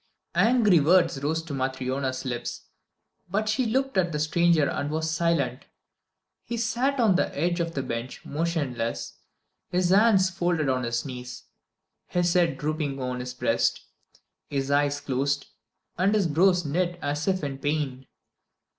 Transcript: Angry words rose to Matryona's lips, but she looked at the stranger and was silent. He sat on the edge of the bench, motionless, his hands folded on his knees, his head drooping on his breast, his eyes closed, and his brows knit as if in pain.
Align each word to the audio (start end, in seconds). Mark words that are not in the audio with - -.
Angry 0.33 0.79
words 0.79 1.21
rose 1.21 1.43
to 1.43 1.53
Matryona's 1.53 2.25
lips, 2.25 2.61
but 3.29 3.47
she 3.47 3.67
looked 3.67 3.97
at 3.99 4.11
the 4.11 4.17
stranger 4.17 4.67
and 4.67 4.89
was 4.89 5.11
silent. 5.11 5.65
He 6.43 6.57
sat 6.57 6.99
on 6.99 7.13
the 7.17 7.29
edge 7.37 7.59
of 7.59 7.75
the 7.75 7.83
bench, 7.83 8.25
motionless, 8.25 9.19
his 9.69 9.89
hands 9.89 10.31
folded 10.31 10.69
on 10.69 10.85
his 10.85 11.05
knees, 11.05 11.43
his 12.07 12.33
head 12.33 12.57
drooping 12.57 12.99
on 12.99 13.19
his 13.19 13.35
breast, 13.35 13.85
his 14.49 14.71
eyes 14.71 14.99
closed, 14.99 15.45
and 15.99 16.15
his 16.15 16.25
brows 16.25 16.65
knit 16.65 16.97
as 17.03 17.27
if 17.27 17.43
in 17.43 17.59
pain. 17.59 18.07